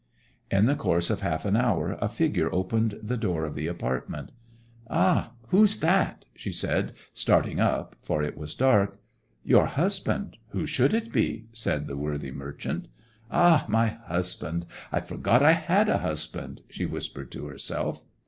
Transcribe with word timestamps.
In 0.49 0.65
the 0.65 0.73
course 0.73 1.11
of 1.11 1.21
half 1.21 1.45
an 1.45 1.55
hour 1.55 1.95
a 2.01 2.09
figure 2.09 2.51
opened 2.51 2.97
the 3.03 3.17
door 3.17 3.45
of 3.45 3.53
the 3.53 3.67
apartment. 3.67 4.31
'Ah—who's 4.89 5.77
that?' 5.79 6.25
she 6.33 6.51
said, 6.51 6.93
starting 7.13 7.59
up, 7.59 7.95
for 8.01 8.23
it 8.23 8.35
was 8.35 8.55
dark. 8.55 8.99
'Your 9.43 9.67
husband—who 9.67 10.65
should 10.65 10.95
it 10.95 11.13
be?' 11.13 11.45
said 11.53 11.85
the 11.85 11.97
worthy 11.97 12.31
merchant. 12.31 12.87
'Ah—my 13.29 13.89
husband!—I 14.05 15.01
forgot 15.01 15.43
I 15.43 15.51
had 15.51 15.87
a 15.87 15.99
husband!' 15.99 16.63
she 16.67 16.87
whispered 16.87 17.31
to 17.33 17.45
herself. 17.45 18.03